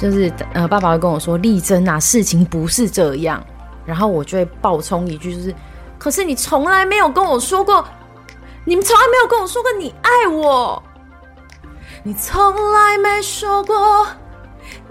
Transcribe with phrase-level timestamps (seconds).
[0.00, 3.42] 就是呃，爸爸会跟我说：“丽珍啊，事情不是这样。”
[3.86, 5.54] 然后我就会爆冲一句，就是
[5.98, 7.84] ：“可是你从来没有跟我说过，
[8.64, 10.82] 你们从来没有跟我说过你爱我，
[12.02, 14.06] 你从来没说过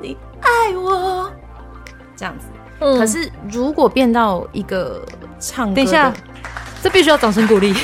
[0.02, 1.29] 你爱我。”
[2.15, 2.46] 这样子。
[2.79, 2.97] 嗯。
[2.97, 5.06] 可是如果变到一个
[5.40, 6.12] 唱歌，等一下，
[6.81, 7.76] 这必须要掌声鼓励，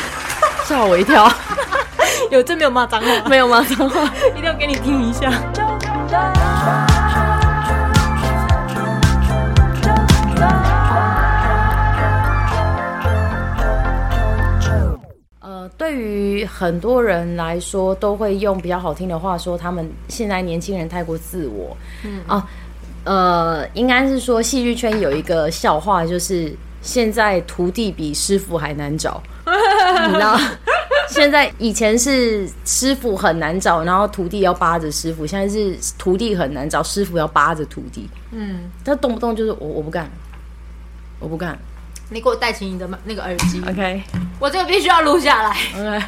[0.65, 1.31] 吓我一跳。
[2.31, 3.29] 有真没有骂脏话？
[3.29, 5.31] 没有骂脏话， 一定要给你听一下。
[15.81, 21.75] 对于很多人来说，都会用比较好听的话说，他们现在年轻人太过自我。
[22.05, 22.47] 嗯啊，
[23.03, 29.23] 呃，应该是说戏剧圈有一个笑话，就是现在徒弟比师傅还难找，
[30.05, 30.39] 你知道？
[31.09, 38.07] 现在以前是师傅很难找，然后徒弟要扒着师傅；现在是徒弟很难找，师傅要扒着徒弟。
[38.29, 40.07] 嗯，他动不动就是我我不干，
[41.19, 41.57] 我不干。
[42.13, 44.01] 你给我戴起你的那个耳机，OK？
[44.37, 46.05] 我这个必须要录下来，OK？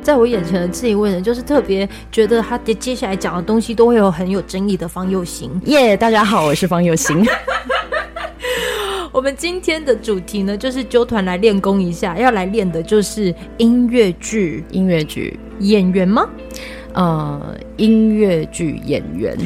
[0.00, 5.60] 在我眼前的这一位呢，就是特别觉得他接接下来讲的东西都会有很有争议的方又行。
[5.64, 7.26] 耶，yeah, 大家好，我是方又行。
[9.10, 16.28] 我们今天的主题呢，就是揪团来练功一下，要来练的就是音乐剧，音乐剧演员吗？
[16.92, 19.36] 呃，音乐剧演员。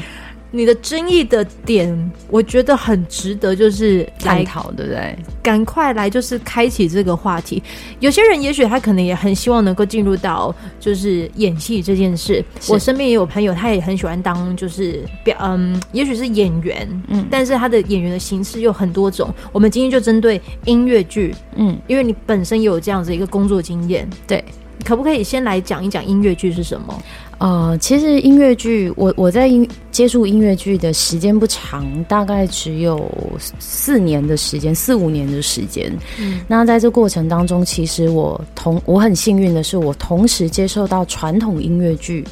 [0.52, 5.16] 你的争议的点，我觉得很值得，就是探讨，对不对？
[5.42, 7.62] 赶快来，就是开启这个话题。
[8.00, 12.44] 有些人也许他可能也很希望能够进入到就是演戏这件事。
[12.68, 19.32] 我身边也有朋友，他也很喜欢当就是表，嗯，也许是演员，嗯，但是他的演员的形式有很多种。
[19.52, 24.44] 我们今天就针对音乐剧，嗯，因为你本身也有这样子一个工作经验，对，
[24.84, 27.02] 可不可以先来讲一讲音乐剧是什么？
[27.40, 33.10] 呃，其实音乐剧，我我在音接触音乐剧的时间不长，大概只有
[33.58, 35.90] 四年的时间，四五年的时间。
[36.20, 42.22] 嗯，那在这过程当中，其实我同我很幸运的是，我同时接受到传统音乐剧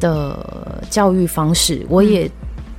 [0.00, 2.28] 的教育方式，我也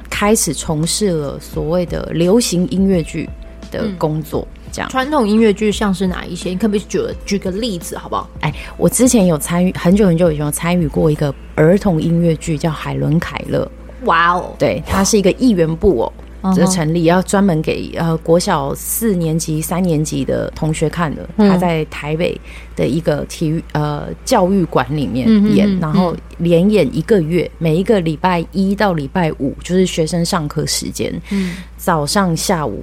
[0.09, 3.29] 开始从事了所谓的流行音乐剧
[3.71, 4.45] 的工作。
[4.53, 6.49] 嗯这样，传统音乐剧像是哪一些？
[6.49, 8.29] 你可不可以举举个例子，好不好？
[8.41, 13.69] 哎，我之前有参与，很久很久以前有参与过一个儿童音乐剧，叫《海伦凯勒》。
[14.05, 16.73] 哇哦，对，它是一个艺员部哦，这、uh.
[16.73, 21.27] 成立要专门给呃国小四年级、三年级的同学看的。
[21.35, 22.39] 他在台北
[22.77, 32.81] 的一个体育呃教育馆里面演，然后连演一个月，每一个礼拜一到礼拜五就是学生上课时间，嗯，早上下午。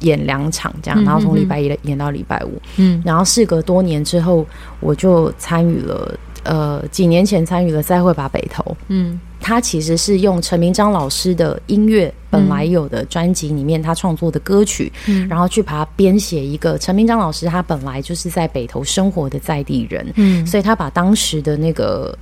[0.00, 4.46] 演两场这样，然后从礼拜一演到礼拜五，嗯，然后事隔多年之后，
[4.80, 22.16] 我就参与了，呃，几年前参与了《再会吧北投》，嗯，他其实是用陈明章老师的音乐本来有的专辑里面他创作的歌曲，嗯，然后去把它编写一个陈明章老师他本来就是在北投生活的在地人，嗯，所以他把当时的那个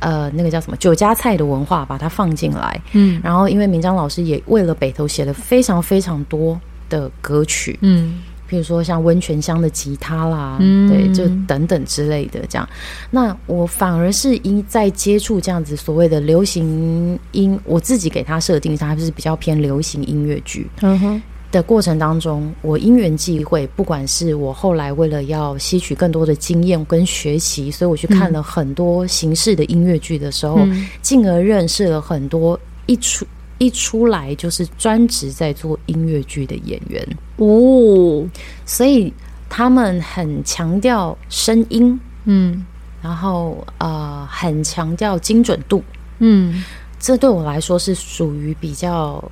[0.00, 6.58] 呃那个叫什么酒家菜的文化把它放进来，嗯，然后因为明章老师也为了北投写了非常非常多。
[6.88, 12.68] 的歌曲，嗯，比如说像温泉乡的吉他啦，嗯，对，就等等之类的这样。
[13.10, 20.66] 那我反而是因在接触这样子所谓的流行音，我自己给他设定，它是比较偏流行音乐剧。
[20.80, 33.26] 嗯哼，的过程当中，我因缘际会，不管是我后来为了要吸取更多的经验跟学习，所以我去看了很多形式的音乐剧的时候，嗯，进而认识了很多一出。
[33.58, 37.06] 一出来就是专职在做音乐剧的演员。
[37.36, 38.26] 哦，
[38.64, 39.12] 所以
[39.48, 42.64] 他们很强调声音，嗯，
[43.02, 45.82] 然后呃很强调精准度，
[46.18, 46.64] 嗯，
[46.98, 49.22] 这对我来说是属于比较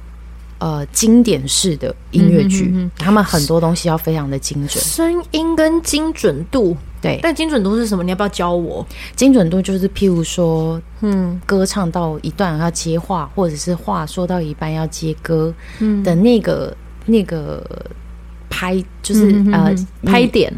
[0.59, 6.77] 呃经典式的音乐剧，嗯哼哼哼，他们很多东西要非常的精准，声音跟精准度。
[7.06, 8.03] 对，但精准度是什么？
[8.03, 8.84] 你要不要教我？
[9.15, 16.77] 精准度就是，譬如说，嗯，歌唱到一段要接话，或者是话说到一半要接歌，嗯的那个、
[17.07, 17.65] 嗯、那个
[18.51, 19.72] 拍，就是、呃
[20.04, 20.53] 拍点，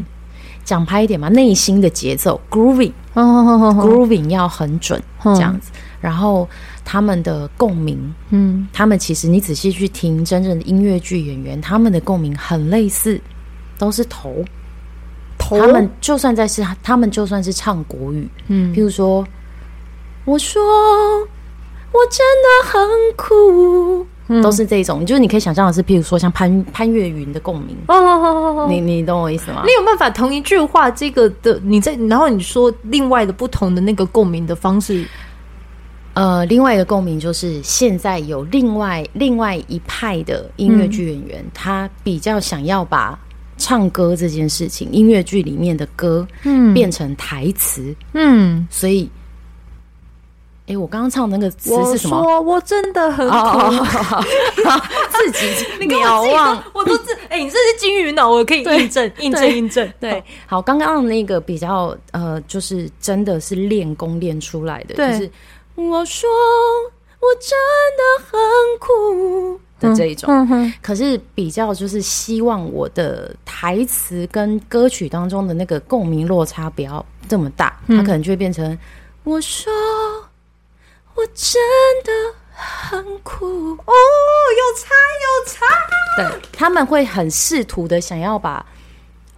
[0.63, 5.69] 讲拍点嘛，内心的节奏，grooving，grooving、要很准，这样子。
[5.71, 6.49] 哦、然后
[6.83, 13.21] 他们的共鸣，嗯，他们其实你仔细去听真正的音乐剧演员，他们的共鸣很类似，
[13.77, 14.43] 都是头。
[15.57, 19.25] 他们就算在是，他们就算是唱国语，嗯，譬如说，
[20.25, 20.61] 我说
[21.91, 22.81] 我真的很
[23.15, 29.63] 苦，嗯、都是这种，就是你可以想象的是，譬如说像潘潘越云的共鸣，哦哦哦哦，你你懂我意思吗？
[29.65, 35.05] 你有办法同一句话，这个的你在，然后你说另外的不同的那个共鸣的方式。
[36.15, 43.17] 呃，另外一个共鸣就是现在有另外另外一派的音乐剧演员，嗯、他比较想要把
[43.59, 49.07] 唱歌这件事情，音乐剧里面的歌，嗯，变成台词，嗯，所以。
[50.71, 52.19] 哎，我刚刚唱的那个词是什么？
[52.19, 53.83] 我说我真的很苦，
[55.09, 59.91] 自己 渺望，我都自 哎，你这是金鱼脑，我可以印证，印证，印证。
[59.99, 65.31] 对，好，刚刚那个比较呃，就是真的是练功练出来的，就是
[65.73, 66.29] 我说
[67.19, 67.57] 我真
[67.97, 68.01] 的
[68.31, 68.39] 很
[68.79, 70.29] 苦的这一种。
[70.81, 78.77] 可是比较就是希望我的台词跟歌曲当中的那个共鸣落差不要这么大，它可能就会变成
[79.23, 79.71] 我说。
[81.15, 81.61] 我真
[82.05, 82.11] 的
[82.49, 83.93] 很苦哦，
[84.55, 84.95] 有差
[85.25, 85.65] 有差。
[86.15, 88.65] 对，他们会很试图的想要把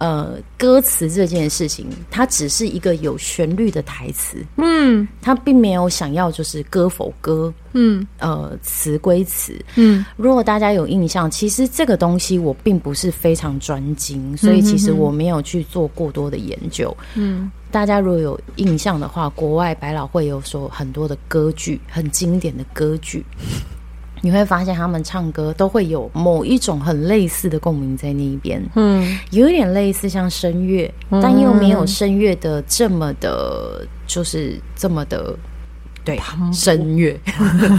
[0.02, 10.04] 呃歌词这件事情，它只是一个有旋律的台词，嗯，它并没有想要就是歌否歌，嗯，呃，词归词，嗯。
[10.16, 17.48] 如果大家有印象，其实这个东西我并不是非常专精，所以其实我没有去做过多的研究，嗯。
[17.70, 23.24] 大家如果有印象的话，国外百老汇有说很多的歌剧，很经典的歌剧，
[24.22, 35.36] 你会发现他们唱歌都会有某一种很类似的共鸣在那一边，嗯，有一点类似像声乐，但又没有声乐的这么的，就是这么的。
[36.04, 36.20] 对，
[36.52, 37.16] 声乐，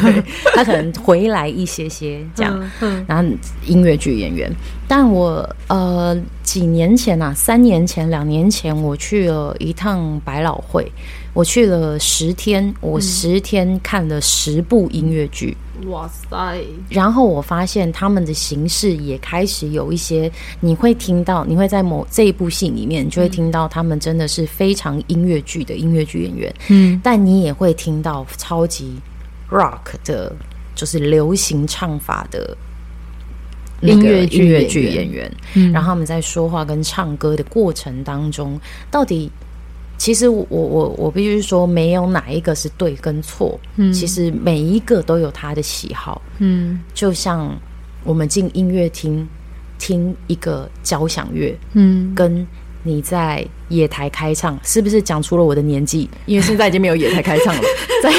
[0.01, 0.23] 对，
[0.55, 3.29] 他可能回来一些些这样，嗯然后
[3.65, 4.49] 音乐剧演员。
[4.87, 10.91] 但我呃几年前呐、啊，三年前、两年前，我去了一趟百老汇，
[11.33, 15.55] 我去了十天，我十天看了十部音乐剧。
[15.87, 16.61] 哇塞！
[16.89, 26.53] 然后我发现他们的形式也开始有一些，你会听到，你会在某这一部戏里面，你就会听到他们真的是非常音乐剧的音乐剧演员。
[26.69, 28.93] 嗯，但你也会听到超级
[29.49, 30.33] rock 的，
[30.75, 32.55] 就是流行唱法的
[33.83, 35.31] 音乐剧音乐剧演员。
[35.53, 38.59] 嗯，然后他们在说话跟唱歌的过程当中，
[38.89, 39.31] 到底。
[39.95, 43.57] 其实我我我必须说，没有哪一个是对跟错。
[43.77, 46.21] 嗯，其实每一个都有他的喜好。
[46.39, 47.55] 嗯，就像
[48.03, 49.25] 我们进音乐厅
[49.77, 52.45] 听一个交响乐，嗯，跟
[52.81, 56.09] 你在野台开唱，是不是讲出了我的年纪？
[56.25, 57.61] 因为现在已经没有野台开唱了，
[58.03, 58.11] 在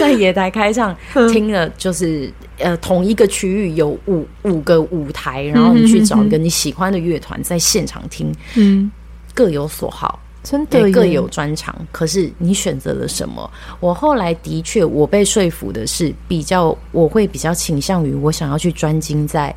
[0.00, 0.96] 在野台开唱
[1.30, 8.90] 听了，就是呃同一个区域有五五个舞台，然后你去找一个你喜欢的乐团在现场听，嗯。
[9.36, 11.74] 各有所好，真的各有专长。
[11.90, 13.50] 可是你选择了什么？
[13.80, 19.52] 我后来的确，我被说服的是比较，我会比较倾向于我想要去专精在，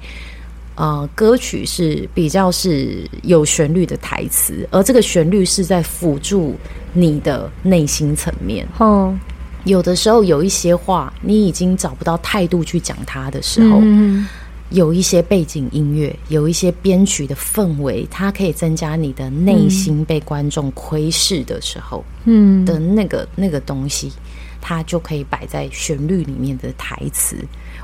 [0.73, 6.55] 呃，歌曲是比较是有旋律的台词，而这个旋律是在辅助
[6.91, 8.67] 你的内心层面。
[8.79, 9.15] 哦，
[9.67, 13.79] 有的时候有一些话，你已经找不到态度去讲它的时候。
[13.81, 14.27] 嗯
[14.69, 24.11] 有一些背景音乐，有一些编曲的氛围，它可以增加你的内心被观众窥视的时候，嗯的那个那个东西，
[24.59, 27.37] 它就可以摆在旋律里面的台词。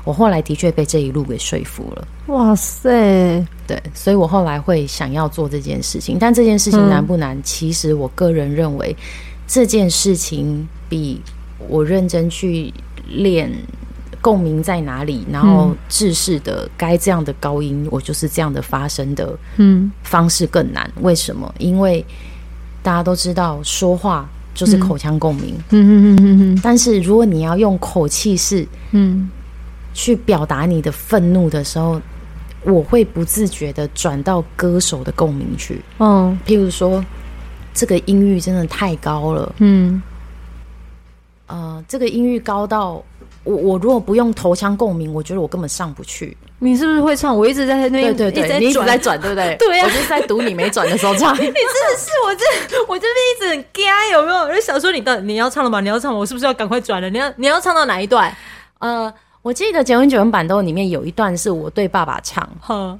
[0.04, 2.06] 我后来的确被这一路给说服了。
[2.26, 6.18] 哇塞，对，所以我后来会想要做这件事情。
[6.20, 7.34] 但这件事情难不难？
[7.34, 8.94] 嗯、其实我个人认为，
[9.46, 11.18] 这件事情比
[11.68, 12.72] 我认真去
[13.08, 13.50] 练。
[14.22, 15.22] 共鸣在哪里？
[15.30, 20.90] 然后制式的该这样的高音，我就是这样的发声的，嗯，方式更难。
[21.02, 21.54] 为什么？
[21.58, 22.02] 因为
[22.82, 26.60] 大家都知道说话就是口腔共鸣，嗯嗯嗯嗯。
[26.62, 29.28] 但是如果你要用口气式，嗯，
[29.92, 32.00] 去表达你的愤怒的时候，
[32.62, 35.82] 我会不自觉的转到歌手的共鸣去。
[35.98, 37.04] 哦，譬如说，
[37.74, 40.02] 这个音域真的太高了，嗯，
[41.54, 43.02] 呃，这个音域高到。
[43.44, 46.34] 我我如果不用头腔共鸣，我觉得我根本上不去。
[46.60, 47.36] 你是不是会唱？
[47.36, 49.54] 我一直在那边，对对对，你一直在转，对不对？
[49.60, 51.34] 对呀，我就是在赌你没转的时候唱。
[51.36, 52.44] 你真的是我这
[52.88, 54.38] 我这边一直很尬，有没有？
[54.38, 55.78] 我就想说你到你要唱了吗？
[55.82, 56.16] 你要唱？
[56.16, 57.10] 我是不是要赶快转了？
[57.10, 58.34] 你要你要唱到哪一段？
[58.78, 62.98] 呃，我记得《九音九音版都》里面有一段是我对爸爸唱，哼，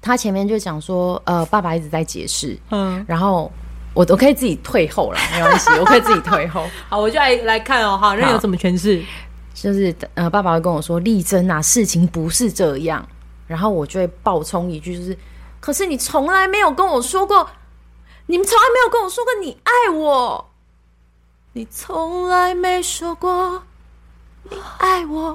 [0.00, 3.52] 他前面就讲说，呃，爸爸一直在解释，嗯，然后
[3.94, 6.68] 我我可以自己退后了，没关系，我可以自己退后。
[6.90, 9.02] 好，我就来来看哦，哈，那有什么诠释？
[9.54, 13.06] 就是呃，爸爸会跟我说：“丽珍啊，事情不是这样。”
[13.46, 15.16] 然后我就会爆冲一句：“就是，
[15.60, 17.48] 可是你从来没有跟我说过，
[18.26, 20.50] 你们从来没有跟我说过你爱我，
[21.52, 23.62] 你从来没说过
[24.50, 25.34] 你爱我。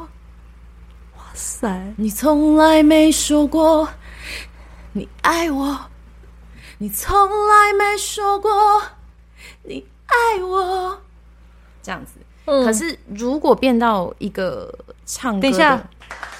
[1.15, 3.87] 哇塞，你从来没说过
[4.91, 5.79] 你爱我，
[6.79, 8.81] 你从来没说过
[9.63, 10.99] 你爱我，
[11.83, 12.13] 这样子。”
[12.45, 14.73] 嗯、可是如果变到一个
[15.05, 15.79] 唱歌，等一下，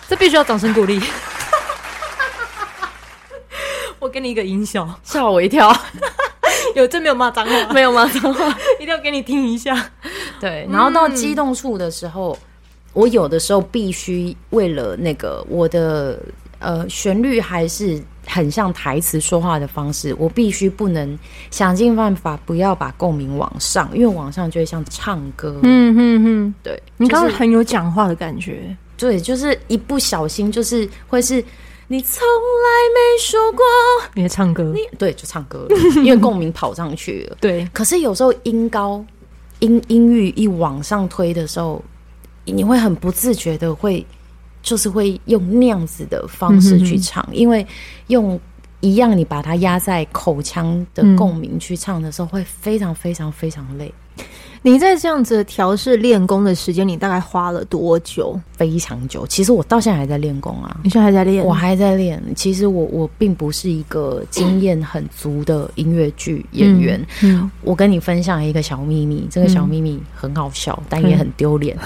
[0.07, 0.99] 这必须要掌声鼓励。
[3.99, 5.75] 我给你一个音效，吓我一跳。
[6.73, 7.51] 有真没有骂脏话？
[7.73, 8.47] 没有骂脏话，
[8.79, 9.91] 一定要给你听一下。
[10.39, 12.39] 对，然后到激动处的时候，嗯、
[12.93, 16.17] 我有的时候必须为了那个我的
[16.59, 21.17] 呃旋律还是很像台词说话的方式，我必须不能
[21.51, 25.59] 想尽办法不要把共鸣往上，因为往上就会像唱歌。
[25.63, 28.75] 嗯嗯嗯，对，你刚刚很有讲话的感觉。
[28.95, 31.43] 对，就是一不小心就是会是。
[31.91, 33.65] 你从来没说过，
[34.13, 37.37] 你在唱歌，你对，就唱歌了，因为共鸣跑上去了。
[37.41, 39.03] 对，可是有时候音高、
[39.57, 41.83] 音音域一往上推的时候，
[42.45, 44.05] 你会很不自觉的会，
[44.61, 47.65] 就是会用那样子的方式去唱，嗯、因为
[48.07, 48.39] 用
[48.81, 53.93] 一样你把它压在口腔的共鸣去唱的时候，会非常非常非常累。
[54.61, 58.39] 你在这样子调试练功的时间，你大概花了多久？
[58.51, 59.25] 非常久。
[59.25, 60.81] 其实我到现在还在练功啊。
[60.83, 61.45] 你现在还在练？
[61.45, 62.21] 我还在练。
[62.35, 66.99] 其实我我并不是一个经验很足的音乐剧演员。
[67.23, 67.39] 嗯。
[67.39, 71.77] 嗯，我跟你分享一个小秘密，这个小秘密很好笑，嗯、但也很丢脸。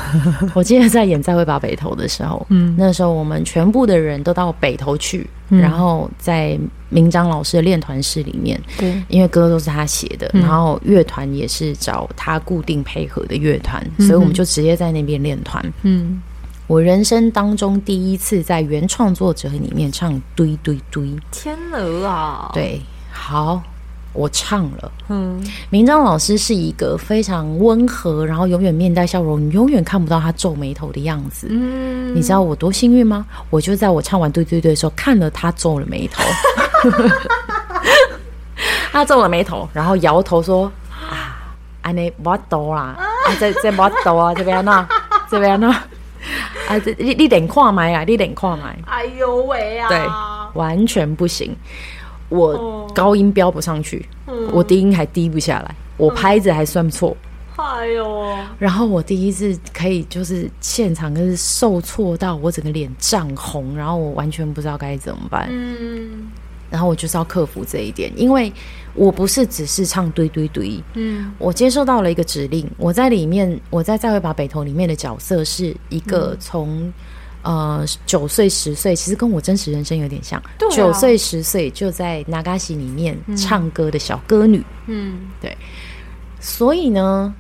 [0.42, 5.28] 嗯、 我记得在演《再会吧北投》的时候，嗯，那时候我们全部的人都到北投去。
[5.50, 6.58] 然后在
[6.90, 15.64] 明章老师的练团室里面，对，因为歌都是他写的，然后乐团也是找他固定配合的乐团，所以我们就直接在那边练团。
[15.84, 16.22] 嗯，
[16.68, 22.50] 我人生当中第一次在原创作者里面唱堆堆堆，天鹅啊！
[22.54, 23.62] 对，好。
[24.16, 31.48] 我唱了，嗯，明章老师是一个非常温和，然后永远面带笑容，你永远看不到他皱眉头的样子。
[31.50, 33.26] 嗯，你知道我多幸运吗？
[33.50, 36.24] 我就在我唱完对对对的时候，看了他皱了眉头，
[38.94, 40.83] 他皱了眉头，然后摇头说：“啊，
[41.84, 44.90] 安尼不多啦， 啊，这这不多啊，这边呢，
[45.30, 45.70] 这边呢，
[46.68, 50.00] 啊，这你你脸看麦啊，你脸看麦，哎呦喂啊，对，
[50.60, 51.56] 完全不行。”
[52.30, 57.16] 我高音飙不上去，嗯、我低音还低不下来，我拍子还算不错。
[57.58, 58.36] 哎呦！
[58.58, 65.48] 然后我第一次可以就是现场，就是受挫到我整个脸涨红，然后我完全不知道该怎么办。
[65.52, 66.32] 嗯，
[66.72, 68.52] 然后我就是要克服这一点，因为
[68.96, 70.84] 我不是只是唱堆堆堆。
[70.94, 76.92] 嗯，我接受到了一个指令，我在里面，我在再会吧北投里面的角色是一个从。
[77.46, 80.42] 呃，九岁十岁，其实跟我真实人生有点像。
[80.72, 84.64] 九岁十岁就在那嘎西里面唱歌的小歌女。
[84.88, 85.54] 嗯，对。
[86.40, 87.36] 所以呢，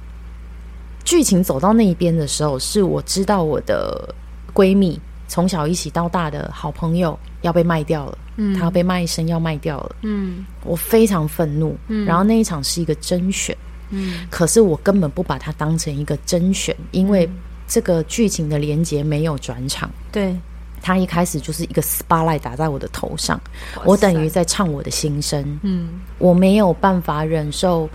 [1.05, 4.13] 剧情走到那一边的时候，是我知道我的
[4.53, 8.17] 闺蜜从小一起到大的好朋友要被卖掉了。
[8.35, 9.95] 嗯，她要被卖身，要卖掉了。
[10.01, 11.77] 嗯，我非常愤怒。
[11.87, 13.55] 嗯，然后那一场是一个甄选。
[13.89, 17.29] 嗯，可是我根本不把它当成一个甄选，因为。
[17.65, 20.35] 这个剧情的连接没有转场，对，
[20.81, 23.39] 他一开始就是一个 spotlight 打在我的头上，
[23.85, 27.89] 我等于在唱我的心声，嗯，我没有办法忍受，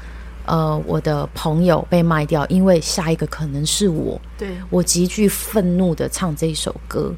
[0.46, 7.14] 呃，我的朋友被卖掉，因为下一个可能是我，对，我极具愤怒的唱这一首歌，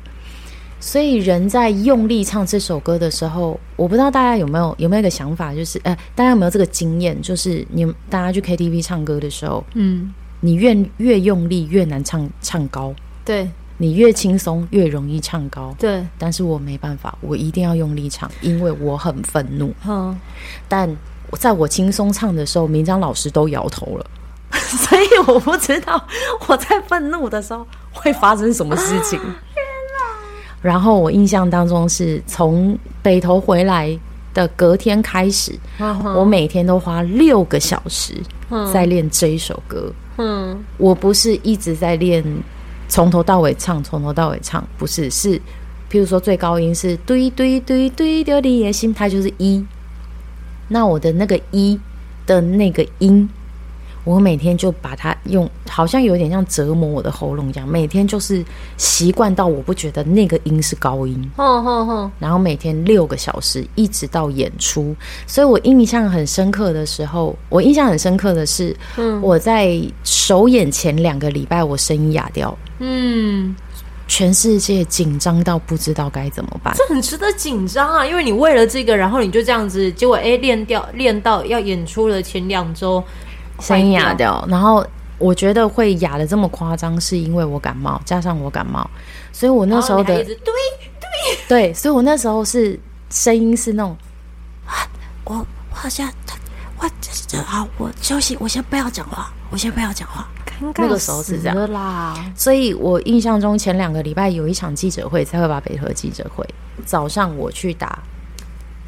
[0.80, 10.12] 所以人在用力唱这首歌的时候，我不知道大家有没有有没有一个想法，就是，呃，大家有没有这个经验，就是你大家去 KTV 唱歌的时候，嗯。
[10.42, 12.94] 你越越用力越难唱唱高，
[13.26, 13.46] 对，
[13.76, 16.02] 你越轻松越容易唱高，对。
[16.16, 19.70] 但是我没办法，我一定要用力唱，因为我很愤怒。
[19.86, 20.18] 嗯，
[20.66, 20.96] 但
[21.32, 24.06] 在我轻松唱的时候，明章老师都摇头了，
[24.50, 26.02] 所以我不知道
[26.48, 29.20] 我在愤怒的时候会发生什么事情。
[30.62, 33.98] 然后我印象当中是从北投回来
[34.34, 35.58] 的隔天开始，
[36.14, 38.14] 我每天都花六个小时
[38.72, 39.92] 在练这一首歌。
[40.18, 42.22] 嗯，我不是一直在练，
[42.88, 45.38] 从头到尾唱，从头到尾唱，不是，是，
[45.90, 49.64] 譬如说最高音是堆堆堆堆丢你的心，它就是一，
[50.68, 51.80] 那我的那个一
[52.26, 53.28] 的那个音。
[54.04, 57.68] 我每天就把它用，好像有点像折磨我的喉咙一样。
[57.68, 58.42] 每天就是
[58.76, 62.12] 习惯到我不觉得那个音是高音，哼哼哼。
[62.18, 64.96] 然后每天六个小时，一直到演出。
[65.26, 73.54] 所以我印象很深刻的时候，我印象很深刻的是，嗯，我在首演前两个礼拜，我声音哑掉，嗯，
[74.08, 76.74] 全世界紧张到不知道该怎么办。
[76.76, 83.04] 这很值得紧张啊，因为你为了这个，然后你就这样子，结果哎，练掉练到要演出了前两周。
[83.60, 84.84] 声音哑掉，然后
[85.18, 88.88] 我觉得会哑的这么夸张，是因为我感冒，加上我感冒，
[89.32, 90.54] 所以我那时候的对对。
[91.46, 92.78] 对，所以我那时候是
[93.10, 93.94] 声音是那种
[94.64, 94.72] 啊，
[95.24, 96.10] 我我好像
[96.78, 100.26] 我这这好，我休息，我先不要讲话，我先不要讲话，
[100.60, 102.14] 那个时候是这样啦。
[102.34, 106.42] 所以我印象中前两个礼拜有一场记者会，才会把北河记者会。
[106.86, 107.98] 早上我去打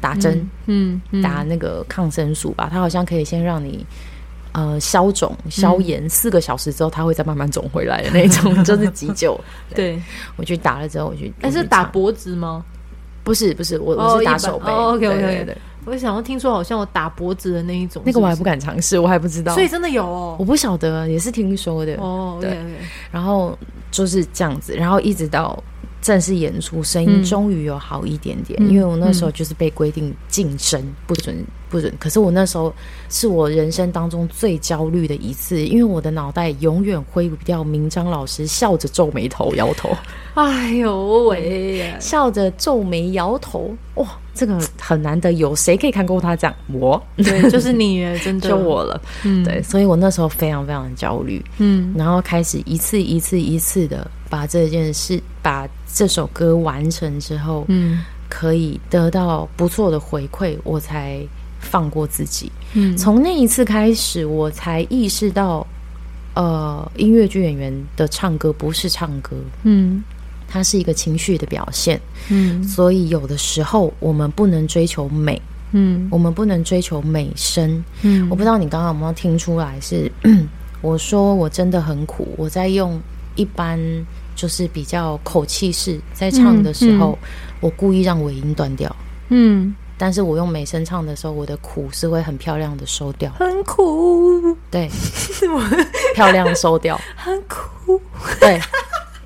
[0.01, 3.85] 打针，嗯，嗯，打那个抗生素吧，它好像可以先让你
[4.53, 9.39] 呃消肿消炎，四个小时之后它会再慢慢肿回来的那种， 就是急救。
[9.75, 10.01] 对，
[10.37, 12.63] 我去打了之后，我去，但是打脖子吗？
[13.23, 14.71] 不是不是，我我是打手背。
[14.71, 15.57] OK OK OK。
[15.85, 19.53] 我想要听说好像我打脖子的那一种，那个我还不敢尝试，我还不知道。
[19.53, 22.37] 所以真的有哦，我不晓得，也是听说的哦。
[22.39, 22.57] 对，
[23.11, 23.57] 然后
[23.91, 25.61] 就是这样子，然后一直到
[26.01, 28.61] 正式演出，声音终于有好一点点。
[28.69, 31.35] 因为我那时候就是被规定禁声，不准
[31.73, 31.91] 不准。
[31.99, 32.71] 可是我那时候
[33.09, 39.89] 是我人生当中最焦虑的一次，因为我的脑袋永远挥不掉明章老师笑着皱眉头摇头。
[40.35, 44.07] 哎呦喂，笑着皱眉摇头，哇！
[44.35, 46.55] 这个很难得，有谁可以看过他这样？
[46.71, 48.99] 我对，就是你， 真的就我了。
[49.23, 51.43] 嗯，对，所以我那时候非常非常焦虑。
[51.59, 61.19] 嗯，然后开始一次一次一次的把这件事，把这首歌完成之后，嗯，可以得到不错的回馈，我才
[61.63, 62.51] 放过自己。
[62.73, 65.65] 嗯，从那一次开始，我才意识到，
[66.35, 69.35] 呃，音乐剧演员的唱歌不是唱歌。
[69.63, 70.03] 嗯。
[70.45, 75.41] 它是一个情绪的表现，嗯，所以有的时候我们不能追求美，
[75.71, 80.11] 嗯，我们不能追求美声，嗯，我不知道你刚刚有没有听出来是，
[80.81, 83.01] 我说我真的很苦，我在用
[83.35, 83.79] 一般
[84.35, 88.95] 就是比较口气式在唱的时候，嗯嗯、我故意让尾音断掉，
[89.29, 94.89] 嗯，但是我用美声唱的时候，我的苦是会很漂亮的收掉，很苦，对，
[96.15, 98.01] 漂亮收掉，很苦，
[98.39, 98.59] 对。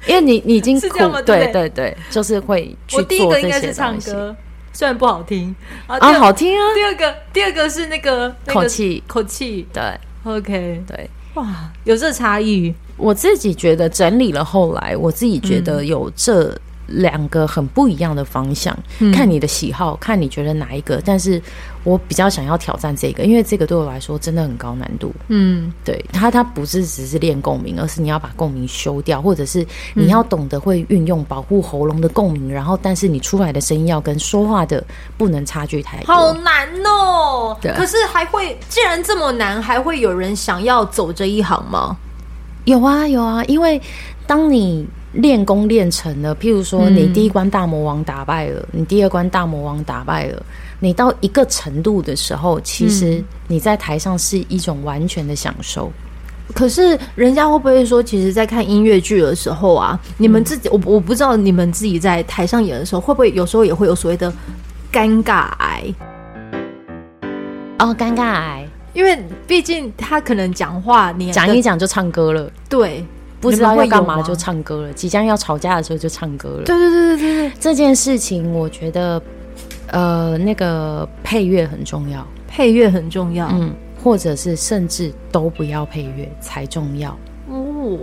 [0.07, 1.21] 因为你你已经 是这样吗？
[1.21, 1.67] 对对？
[1.69, 4.33] 对，就是会去做应该是唱歌，
[4.71, 5.53] 虽然不好听。
[5.86, 6.74] 啊，好听啊。
[6.74, 9.03] 第二个第二个是那个口气。
[9.05, 9.83] 口气，对
[10.24, 12.74] ，OK，对，哇，有这差异。
[12.95, 16.57] 我自己觉得整理了后来，我自己觉得有这。
[16.88, 21.01] 两个很不一样的方向，嗯、看你的喜好，看你觉得哪一个。
[21.05, 21.42] 但是
[21.83, 25.14] 我比较想要挑战这个，因为这个对我来说真的很高难度。
[25.27, 34.83] 嗯，对，它它不是只是练共鸣，而是你要把共鸣修掉，或者是你要懂得会运用保护喉咙的共鸣，然后但是你出来的声音要跟说话的
[35.18, 36.16] 不能差距太多。
[36.16, 37.57] 好难哦！
[37.61, 41.98] 对，可是还会，既然这么难，还会有人想要走这一行吗？
[42.66, 43.81] 有啊有啊，因为
[44.25, 44.88] 当你。
[45.18, 50.44] 练功练成了，譬如说，你第一关大魔王打败了，嗯、你第二关大魔王打败了，
[50.80, 55.92] 你到一个程度的时候，其实你在台上是一种完全的享受。
[56.50, 64.32] 嗯、可是，人家会不会说，其实，在看音乐剧的时候啊，你们自己，我我不知道你们自己在台上演的时候，会不会有时候也会有所谓的
[64.94, 65.84] 尴尬癌？
[67.80, 73.03] 哦，尴尬癌，因为毕竟他可能讲话，你讲一讲就唱歌了，对。
[73.39, 76.63] 不知道要干嘛就唱歌了，即将要吵架的时候就唱歌了。
[76.65, 77.50] 对对对对对。
[77.50, 79.21] 对，这件事情我觉得，
[79.91, 83.73] 呃，那个配乐很重要，配乐很重要，嗯，
[84.03, 87.17] 或者是甚至都不要配乐才重要。
[87.50, 87.97] 哦。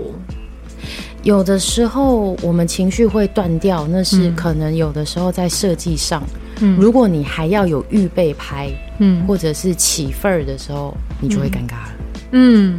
[1.22, 6.22] 有的时候我们情绪会断掉，那是可能有的时候在设计上，
[6.60, 11.92] 嗯，如果你还要有预备拍，嗯，或者是起份儿的时候，你就会尴尬了。
[11.98, 12.03] 嗯，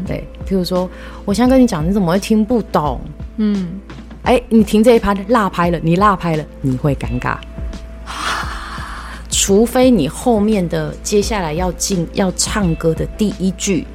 [0.05, 0.89] 对，譬如说，
[1.23, 2.99] 我现在跟你讲，你怎么会听不懂？
[3.37, 3.79] 嗯，
[4.23, 7.37] 哎，你停这一拍，落拍了，你落拍了，你会尴尬。
[9.31, 13.85] 除非你后面的接下来要进要唱歌的第一句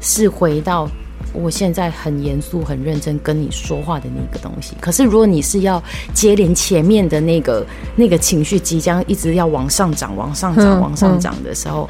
[0.00, 0.88] 是回到
[1.32, 4.74] 我现在很严肃、很认真跟你说话的那个东西。
[4.80, 5.82] 可是如果你是要
[6.12, 11.88] 接连前面的那个那个情绪即将一直要往上涨、往上涨、往上涨的时候，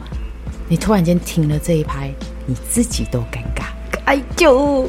[0.69, 2.13] 你突然间停了这一拍。
[2.47, 3.67] 你自己都尴尬，
[4.05, 4.89] 哎呦！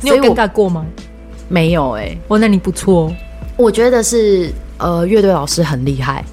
[0.00, 0.86] 你有尴尬过吗？
[1.48, 3.12] 没有哎、欸，哦，那你不错。
[3.56, 6.24] 我觉得是呃，乐队老师很厉害，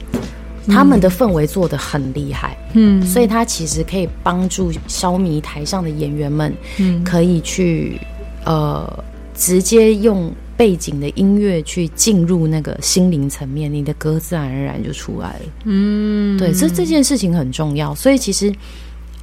[0.68, 8.00] 他们的氛围做的很厉害，嗯，所以他其实可以帮助消弭台上的演员们，嗯，可以去
[8.44, 18.54] 呃，直接用背景的音乐去进入那个心灵层面，你的歌自然而然就出来了，嗯，对，这这件事情很重要，所以其实。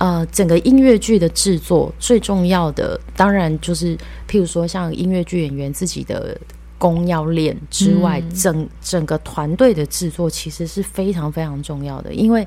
[0.03, 3.97] 呃，整个音乐剧的制作最重要的，当然就是
[4.29, 6.37] 譬如说，像音乐剧演员自己的
[6.77, 12.13] 功要练之外，嗯、整整个团队的制作其实是非常非常重要的。
[12.13, 12.45] 因为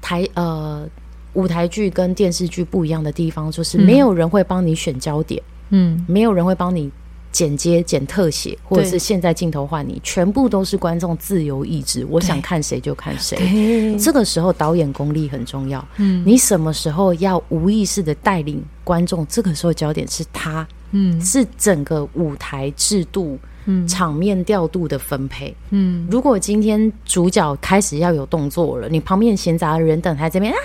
[0.00, 0.88] 台呃
[1.34, 6.90] 舞台剧跟电视剧不一样的地方，就是没有人会帮你选焦点，嗯，没有人会帮你。
[7.32, 12.06] 剪接、剪特写，或者是现在镜头换你，全部都是观众自由意志。
[12.10, 13.96] 我想看谁就看谁。
[13.98, 15.86] 这个时候导演功力很重要。
[15.96, 19.26] 嗯，你什么时候要无意识的带领观众？
[19.26, 23.38] 这个时候焦点是他，嗯，是整个舞台制度。
[23.70, 25.54] 嗯，场面调度的分配。
[25.70, 30.58] 嗯，如果今天主角开始要有动作了，你旁边闲杂的人等他这边啊，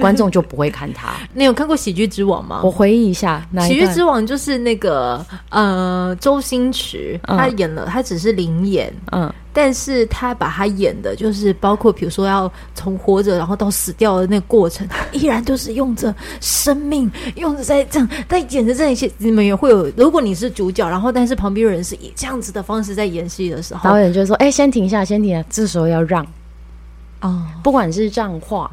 [0.00, 1.12] 观众就不会看他。
[1.32, 2.60] 你有看过《喜剧之王》吗？
[2.64, 9.32] 我回忆一下，《喜剧之王》就是那个呃，周星驰他演了，他只是零演，嗯。
[9.52, 19.90] 但是他把他演的，就是包括比如说要从活着然后到死掉的那个过程，他依然都是用着生命，用着在这样，在演着这一些，你们也会有。
[19.96, 26.26] 如果你是主角，然后但是旁边人是以这样子的方式在演戏的时候，导演就说：“哎、欸，先停下，先停下。”这时候要让
[27.20, 28.70] 哦，不管是让话，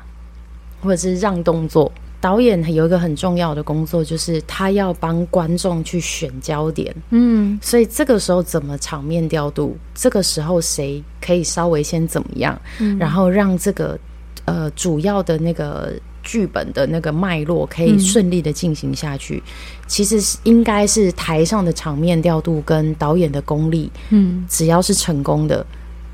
[0.81, 1.91] 或者是让动作。
[2.27, 6.93] 导演有一个很重要的工作，就是他要帮观众去选焦点。
[7.11, 9.77] 嗯，所以这个时候怎么场面调度？
[9.95, 12.59] 这个时候谁可以稍微先怎么样？
[12.79, 13.97] 嗯，然后让这个
[14.43, 19.37] 呃主要的那个剧本的那个脉络可以顺利的进行下去。
[19.37, 19.49] 嗯，
[19.87, 23.89] 其实是应该是台上的场面调度跟导演的功力。
[24.09, 25.65] 嗯，只要是成功的。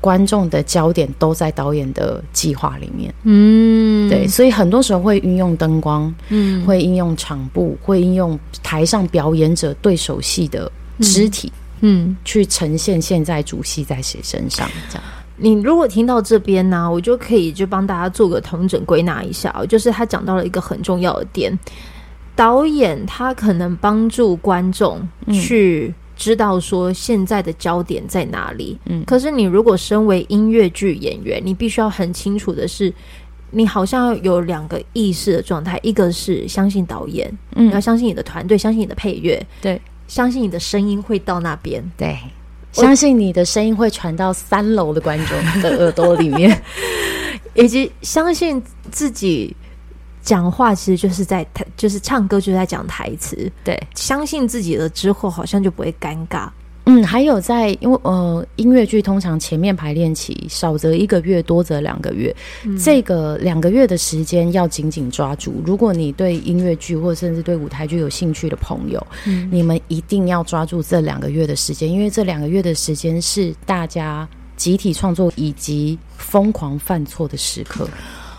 [0.04, 14.68] 观众的焦点都在导演的计划里面，嗯，对，所以很多时候会运用灯光，嗯，会应用场布，会应用台上表演者对手戏的肢体，嗯，嗯，去呈现现在主戏在谁身上。
[14.90, 15.04] 这样，
[15.38, 21.58] 你如果听到这边呢，我就可以就帮大家做个统整归纳一下，哦就是他讲到了一个很重要的点，
[22.36, 25.00] 导演他可能帮助观众
[25.32, 25.94] 去、嗯。
[26.16, 32.92] 知道说现在的焦点在哪里，嗯，可是你如果身为音乐剧演员，你必须要很清楚的是，
[33.50, 42.16] 你好像有两个意识的状态，一个是相信导演，嗯，你要相信你的团队，相信你的配乐，对，相信你的声音会到那边，对，
[42.72, 46.62] 相信你的声音会传到三楼的观众的耳朵里面，
[47.54, 49.54] 以及相信自己。
[50.24, 53.52] 讲话其实就是在台，就是唱歌就是在讲台词。
[53.62, 56.48] 对，相信自己了之后，好像就不会尴尬。
[56.86, 62.34] 嗯，还有在，因为呃，音乐剧通常前面排练期少则一个月，多则两个月。
[62.64, 65.62] 嗯、这个两个月的时间要紧紧抓住。
[65.66, 77.86] 如果你对音乐剧或者甚至对舞台剧有兴趣的朋友，嗯、你们一定要抓住这两个月的时间，因为这两个月的时间是大家集体创作以及疯狂犯错的时刻。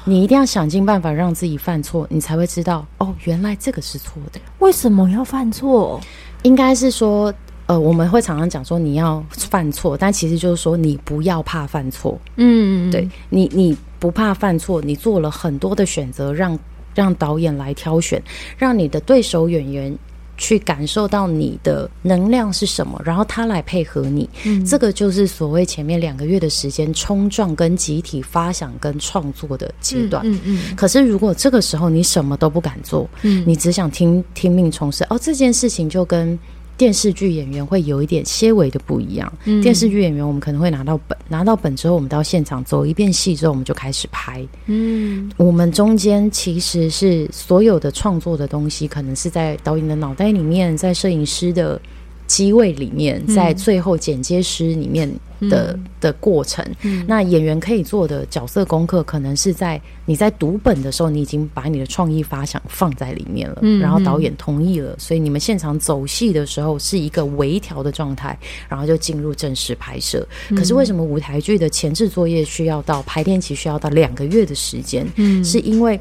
[0.07, 4.39] 你一定要想尽办法让自己犯错，你才会知道哦，原来这个是错的。
[4.59, 5.99] 为什么要犯错？
[6.43, 7.33] 应该是说，
[7.65, 12.19] 呃，我们会常常讲说你要犯错，但其实就是说你不要怕犯错。
[12.35, 16.57] 嗯，对你，你不怕犯错，你做了很多的选择，让
[16.93, 18.21] 让导演来挑选，
[18.57, 19.97] 让你的对手演员。
[20.37, 30.21] 去感受到你的能量是什么，然后他来配合你，嗯，这个就是所谓前面两个月的时间冲撞跟集体发想跟创作的阶段。
[30.25, 30.75] 嗯嗯，嗯。
[30.75, 36.37] 可是如果这个时候你什么都不敢做，嗯，你只想听听命从事，哦，这件事情就跟。
[36.77, 39.31] 电视剧演员会有一点些微的不一样。
[39.45, 44.45] 嗯，电视剧演员我们可能会拿到本，拿到本之后，我们到现场走一遍戏之后，我们就开始拍。
[44.65, 51.79] 嗯，我们中间其实是所有的创作的东西，可能是在导演的脑袋里面，在摄影师的。
[52.27, 55.07] 机位里面，在最后剪接师里面
[55.49, 70.27] 的、嗯、的过程，嗯、那演员可以做的角色功课，可能是在你在读本的时候，你已经把你的创意发想放在里面了，嗯、然后导演同意了，所以你们现场走戏的时候是一个微调的状态，然后就进入正式拍摄。
[70.49, 75.05] 嗯、可是为什么舞台剧的前置作业需要到排练期需要到两个月的时间？
[75.15, 75.99] 嗯，是因为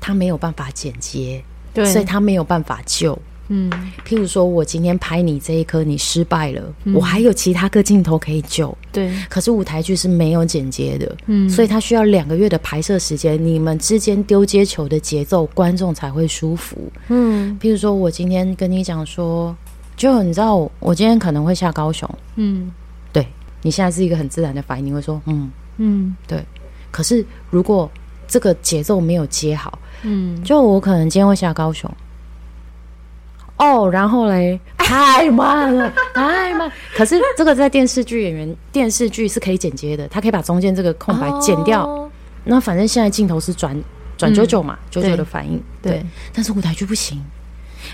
[0.00, 1.42] 他没有办法剪接，
[1.72, 3.18] 对，所以他没有办法救。
[3.48, 3.70] 嗯，
[4.06, 8.76] 譬如说，我今天拍你这一颗，你失败了，嗯、我还有其他个镜头可以救。
[8.90, 16.90] 对，可是舞台剧是没有剪接的，嗯，所以它需要两个月的拍摄时间，你们之间丢接球的节奏，观众才会舒服。
[17.08, 19.54] 嗯，譬如说，我今天跟你讲说，
[19.96, 22.08] 就你知道我，我今天可能会下高雄。
[22.36, 22.72] 嗯，
[23.12, 23.26] 对，
[23.60, 26.42] 你现在是一个很自然的反应，你会说，嗯嗯，对。
[26.90, 27.90] 可是如果
[28.26, 31.92] 这个节奏没有接好，嗯，就我可能今天会下高雄。
[33.56, 36.70] 哦，然后嘞，太慢了，太慢。
[36.96, 41.86] 可是这个在电视剧演员，电视剧是可以剪接的，他可以把中间这个空白剪掉。
[41.86, 42.10] 哦、
[42.42, 43.80] 那反正现在镜头是转
[44.18, 45.62] 转九九嘛，九九、嗯、的反应。
[45.80, 47.22] 对，对，但是舞台剧不行。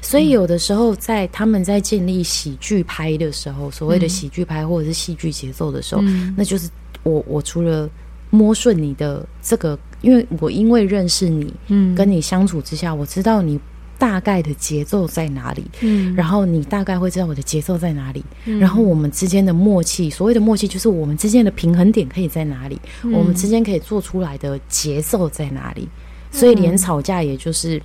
[0.00, 6.70] 所以有的时候在他们在建立喜剧拍的时候，所谓的喜剧拍或者是戏剧节奏的时候，嗯、那就是
[7.02, 7.88] 我我除了
[8.30, 13.60] 摸顺你的这个，因为我因为认识你，嗯，跟你相处之下，我知道你。
[14.00, 15.64] 大概的节奏在哪里？
[15.82, 18.24] 嗯，然后你大概会知道我的节奏在哪里。
[18.46, 22.80] 嗯，然后我们之间的默契，所谓的默契就是我们之间的平衡点可以在哪里？
[23.02, 25.86] 嗯，我们之间可以做出来的节奏在哪里？
[26.32, 27.80] 所以连吵架，也就是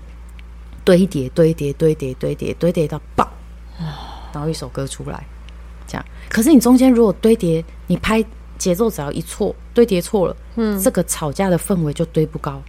[0.85, 3.29] 堆叠堆叠堆叠堆叠堆叠到爆，
[4.33, 5.25] 然后一首歌出来，
[5.85, 6.05] 这样。
[6.29, 8.23] 可是你中间如果堆叠，你拍
[8.57, 12.61] 节奏只要一错，堆叠错了，嗯，这个吵架的氛围就堆不高。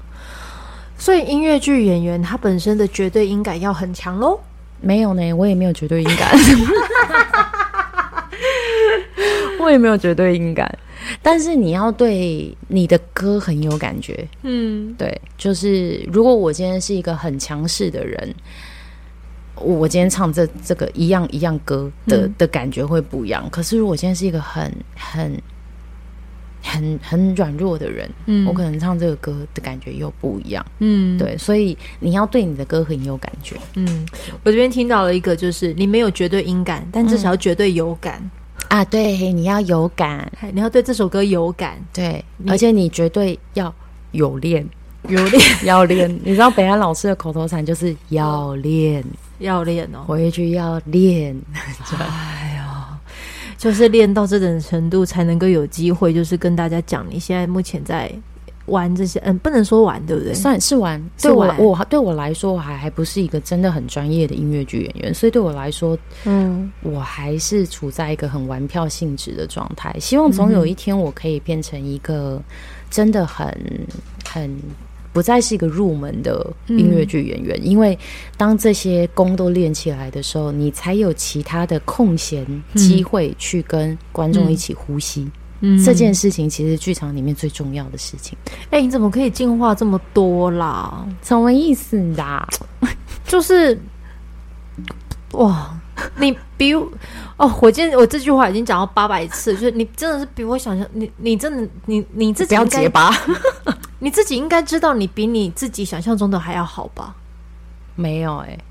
[0.99, 4.39] 所以音乐剧演员他本身的绝对音感要很强喽？
[4.81, 6.31] 没有呢，我也没有绝对音感，
[9.61, 10.79] 我也没有绝对音感。
[11.23, 18.35] 但是你要对你的歌很有感觉，嗯，对，就是如果我今天是一个很强势的人，
[19.57, 23.49] 我今天唱这这个一样一样歌的、嗯、的感觉会不一样。
[23.51, 25.41] 可是如果今天是一个很很
[26.67, 34.07] 很很软弱的人，嗯，我可能唱这个歌的感觉又不一样，嗯，对，所以你要对你的歌很有感觉，嗯。
[34.45, 38.19] 我这边听到了一个，就是你没有绝对音感，但至少要绝对有感。
[38.23, 38.31] 嗯
[38.69, 43.73] 啊，对，你要有感，你要对这首歌有感，对，而且你绝对要
[44.11, 44.67] 有练，
[45.09, 46.11] 有练， 要练。
[46.25, 49.05] 你知道北安老师的口头禅就是要练，
[49.39, 51.41] 要练哦，回去要练。
[51.97, 52.56] 哎呦，
[53.57, 58.11] 就是练到这种程度，才能够有机会，就是跟大家讲你现在目前在。
[58.67, 60.35] 玩这些，嗯，不能说玩，对不对？
[60.35, 61.01] 算是玩。
[61.23, 69.97] 对我，我对我来说，我还还不是一个真的很专业的音乐剧演员，所以对我来说，嗯，我还是处在一个很玩票性质的状态。
[70.01, 72.43] 希望总有一天，我可以变成一个
[72.91, 73.57] 真的很
[74.29, 74.53] 很
[75.17, 77.99] 不再是一个入门的音乐剧演员，嗯，因为
[78.37, 85.27] 当这些功都练起来的时候，你才有其他的空闲机会去跟观众一起呼吸。
[85.83, 88.37] 这件事情其实剧场里面最重要的事情。
[88.65, 91.09] 哎、欸，你怎么可以进化这么多啦？
[91.23, 92.47] 什么意思啦？
[93.27, 93.81] 就是
[95.33, 95.75] 哇，
[96.19, 96.87] 你比我
[97.39, 103.11] 哦，我今天我这句话已经讲到八百次，就是你真的是比我想象，你你真的你你自己不要结巴，
[103.99, 107.15] 你自己应该知道，你比你自己想象中的还要好吧？
[107.95, 108.65] 没有哎、欸，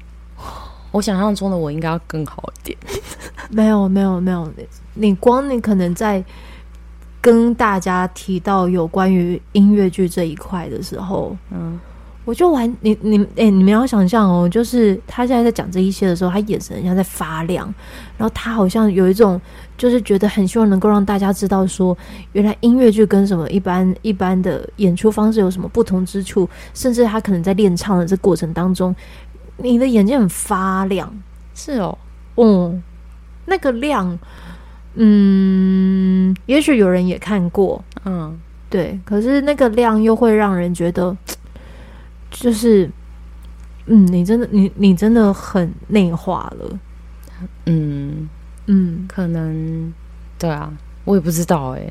[0.91, 2.77] 我想象中的我应该要更好一点。
[3.49, 4.51] 没有没有没有，
[4.93, 6.23] 你光你可能在。
[7.21, 11.79] 跟大家提到有关于音乐剧这一块的时候，嗯，
[12.25, 17.73] 我就玩你你哎、欸，你们要想象哦，就是他现在在讲这一些的时候，他眼神像在发亮，
[18.17, 19.39] 然后他好像有一种
[19.77, 21.97] 就是觉得很希望能够让大家知道说，
[22.33, 28.95] 原来音乐剧跟什么一般一般的演出方式有什么不同之处，甚至他可能在练唱的这过程当中，
[29.57, 31.15] 你的眼睛很发亮，
[31.53, 31.97] 是哦，
[32.35, 32.83] 嗯，
[33.45, 34.17] 那个亮。
[34.97, 38.97] 嗯，也许有人也看过，嗯，对。
[39.03, 41.13] 可是那个亮又会让人觉得，
[42.31, 42.89] 就是，
[43.85, 46.79] 嗯，你真的，你你真的很内化了，
[47.65, 48.29] 嗯
[48.67, 49.93] 嗯，可能，
[50.37, 50.71] 对啊，
[51.03, 51.89] 我也不知道哎、欸，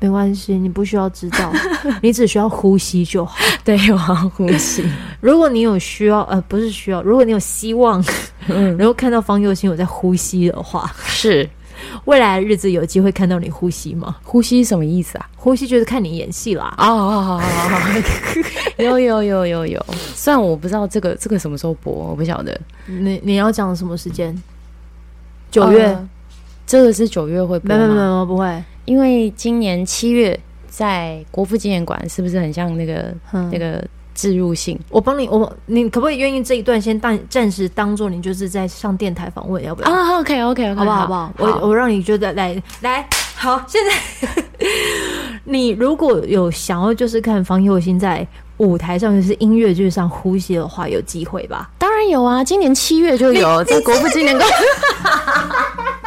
[0.00, 1.52] 没关系，你不需要知道，
[2.02, 3.36] 你只需要呼吸就好。
[3.64, 4.84] 对，我要呼吸。
[5.20, 8.04] 如果你有需要，呃，不是需要，如果你有希望，
[8.48, 11.48] 嗯，然后看到方佑心有在呼吸的话，是。
[12.06, 14.16] 未来的日子有机会看到你呼吸吗？
[14.22, 15.28] 呼吸什么意思啊？
[15.36, 16.74] 呼吸就是看你演戏啦。
[16.78, 18.02] 哦哦哦哦，
[18.82, 19.86] 有有有有有。
[20.14, 22.58] 虽然我不知道这个这个什么时候播，我不晓得。
[22.86, 24.34] 你你要讲什么时间？
[25.50, 26.08] 九月、呃，
[26.66, 27.86] 这个是九月会播吗？
[27.86, 33.84] 没有没有不会，因为今年七月在国父纪念馆，是不是很像那个、嗯、那个？
[34.14, 39.90] 置入性，我帮你，我你可不可以愿意这一段先暂暂时当做你就是在上电台访问，要不要？
[39.90, 40.96] 啊、OK OK，好不好？
[41.00, 41.26] 好不好？
[41.26, 43.92] 好我我让你觉得来来好，现在
[45.44, 48.26] 你如果有想要就是看方佑兴在
[48.58, 51.70] 舞台上就是音乐剧上呼吸的话，有机会吧？
[51.76, 54.48] 当然有啊，今年七月就有在国父纪念馆。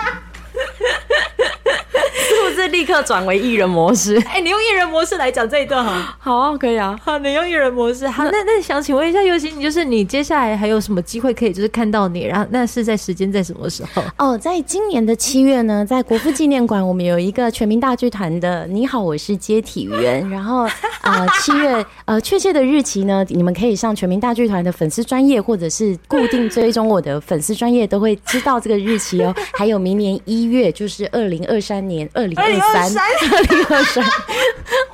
[2.68, 4.18] 立刻转为艺人模式。
[4.28, 6.18] 哎、欸，你用艺人模式来讲这一段哈？
[6.20, 6.98] 好啊，可以啊。
[7.04, 8.08] 好，你用艺人模式。
[8.08, 12.26] 好，那那想请问一下尤其你，就是你接下来还有什么机会可以就是看到你？
[12.26, 14.04] 然后那是在时间在什么时候？
[14.18, 20.26] 哦，在今年的七月呢，在国父纪念馆，我们有一个全民大剧团的《你好，我是接体员》。
[20.32, 20.68] 然后
[21.02, 29.34] 呃，七月呃，确切的日期呢，你们可以上全民大剧团的粉丝专业，或者是固定追踪我的粉丝专业，都会知道这个日期哦。
[29.54, 32.84] 还有明年一月，就是二零二三年二零二三。
[33.32, 34.06] 二零二三，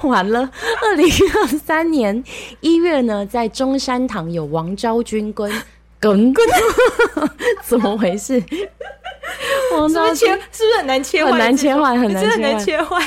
[0.10, 0.49] 完了。
[0.82, 2.23] 二零二三年
[2.62, 5.49] 一月呢，在中山堂有王昭君跟
[5.99, 6.45] 耿耿，
[7.63, 8.41] 怎么回事？
[9.73, 11.32] 王昭君是不是很难切换？
[11.32, 12.32] 很难切换，很难切换。
[12.32, 13.02] 真的难切换。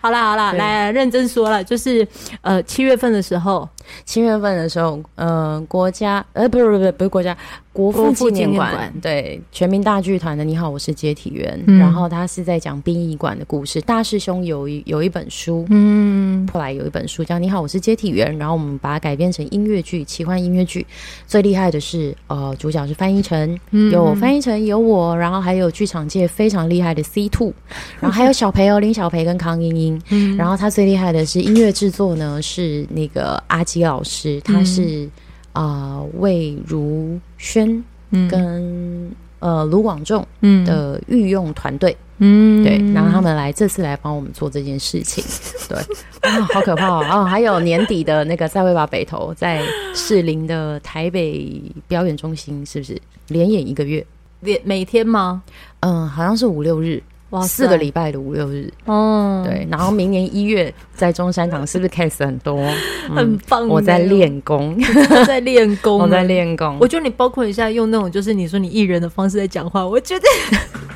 [0.00, 2.06] 好啦好啦，来，来认真说了，就是
[2.42, 3.68] 呃七月份的时候，
[4.04, 7.36] 七月份的时候，呃，国家呃，不是不是不是国家。
[7.72, 13.80] 国父纪念馆，对，全民大剧团的《你好，我是接体员》，嗯，然后他是在讲殡仪馆的故事。
[13.82, 20.84] 大师兄有一有一本书，嗯，后来有一本书叫《你好，我是接体员》，然后我们把它改编成音乐剧，奇幻音乐剧。
[21.28, 23.56] 最厉害的是，呃，主角是翻译成，
[23.92, 27.52] 有翻译成有我，然后还有剧场界非常厉害的 C Two，
[28.00, 35.08] 然后还有小培哦，林小培跟康英英，嗯，然后他最厉害的是音乐制作呢，是那个阿基老师，他是。
[35.52, 40.24] 啊、呃，魏如萱跟、嗯、呃卢广仲
[40.64, 45.24] 的御用团队，嗯，对，然后他们来这次来帮我们做这件事情，
[45.68, 45.76] 对，
[46.20, 47.04] 啊，好可怕哦！
[47.10, 49.60] 哦，还有年底的那个再会吧北投，在
[49.92, 54.06] 士林的台北表演中心，是不是连演一个月？
[54.42, 55.42] 连每天吗？
[55.80, 57.02] 嗯，好像是五六日。
[57.30, 62.58] 哇，四个礼拜的五六日哦，对，然后明年一月在中山堂，是不是 case 很多？
[63.08, 64.76] 嗯、很棒，我在练功，
[65.26, 66.76] 在练功，我在练功。
[66.80, 70.26] 我觉得你包括一下用那种就是你说你艺人的方式在讲话，我觉得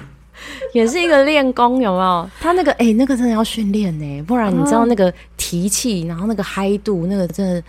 [0.75, 2.31] 也是一个练功，有没有？
[2.41, 7.63] 他那个哎、欸，那个真的要训练呢，不然你知道那个提气，然后那个嗨度，那个真的。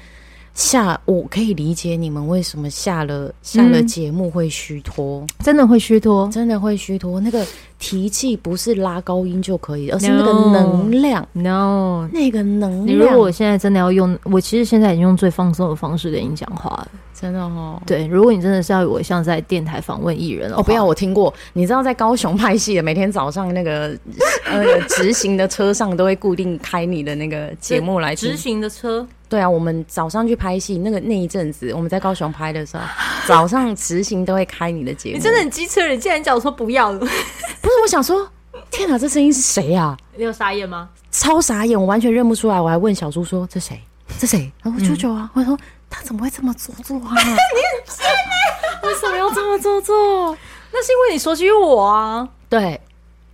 [0.58, 7.20] 下，我可以理解你们为什么下了下了节目会虚脱，嗯，真的会虚脱，真的会虚脱。
[7.20, 7.46] 那个
[7.78, 11.28] 提气不是拉高音就可以，而是那个能量。
[11.34, 12.88] No，那个能量。
[12.88, 17.82] 你如果我现在真的要用，我其实现在已经用最放松的方式跟你讲话了，真的哦。
[17.86, 21.34] 对，如果你真的是要我像在电台访问艺人哦，不要，我听过。
[21.54, 23.96] 你知道在高雄拍戏的，每天早上那个
[24.48, 28.30] 呃直行的车上都会固定开你的那个节目来听。
[28.30, 29.06] 直行的车。
[29.28, 32.84] 对啊，我们早上去拍戏，那个那一阵子我们在高雄拍的时候，
[33.28, 35.18] 早上执行都会开你的节目。
[35.18, 37.08] 你真的很机车，你竟然叫我说不要了？
[37.66, 38.30] 不是，我想说，
[38.70, 39.98] 天哪，这声音是谁啊？
[40.16, 40.88] 你有傻眼吗？
[41.10, 42.62] 超傻眼，我完全认不出来。
[42.62, 43.82] 我还问小猪说：“这谁？
[44.20, 45.58] 这谁？”然后舅舅啊，我说
[45.90, 47.16] 他怎么会这么做作啊？
[47.18, 50.38] 你为什么要这么做作？
[50.72, 52.30] 那是因为你熟悉我啊。
[52.48, 52.80] 对，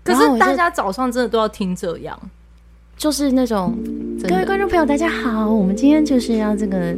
[0.02, 2.18] 可是大家早上真的都要听这样。
[2.96, 3.78] 就是那种，
[4.30, 6.96] 各位观众朋友，大家好，我们今天就是要这个，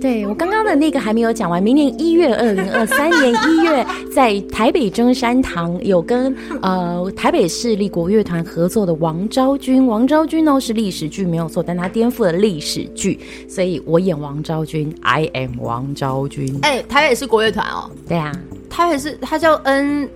[0.00, 1.62] 对，我刚刚的那个还没有讲完。
[1.62, 16.58] 明年一月，二零二三年一月，在台北中山堂有跟呃台北市立国乐团合作的王昭君，王昭君呢是历史剧没有错，但他颠覆了历史剧，所以我演王昭君，I am 王昭君。
[16.62, 18.32] 哎、欸，台北是国乐团哦，对啊，
[18.68, 20.08] 台北是他叫 N。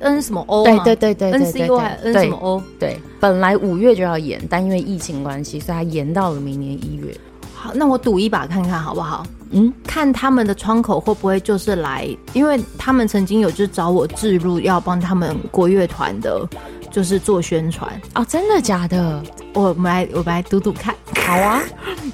[0.00, 0.64] N 什么 O？
[0.64, 2.62] 对对对对对，N C O 还 N 什么 O？
[2.78, 7.14] 对，本来五月就要演，但因为疫情关系，所以他延到了明年一月。
[7.60, 9.26] 好，那我赌一把看看好不好？
[9.50, 16.46] 嗯，看他们的窗口会不会就是来，因为他们曾经有就是找我置入，要帮他们国乐团的，
[16.92, 18.24] 就是做宣传哦。
[18.28, 19.20] 真的假的？
[19.54, 20.94] 我们来，我们来赌赌看。
[21.16, 21.60] 好啊，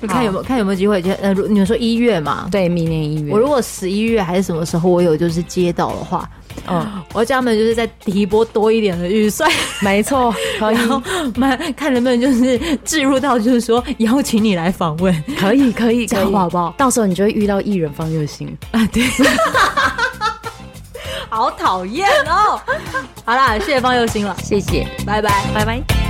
[0.01, 1.03] 你 看有没有看有没有机会？
[1.03, 2.49] 就呃，你们说一月嘛？
[2.51, 3.33] 对，明年一月。
[3.33, 6.27] 我如果十一月还是什么时候，我有就是接到的话。
[6.69, 9.51] 嗯，我叫他们就是再提一波多一点的预算，
[9.81, 10.77] 没错，可以，
[11.77, 16.75] 看能不能就是置入到，就是说邀请你来访问，可以，可以，可以，好不好？
[16.77, 19.05] 到时候你就会遇到艺人方又心啊，对，
[21.29, 22.61] 好讨厌哦。
[23.25, 26.04] 好啦，谢谢方又心了，谢谢，拜拜，拜拜。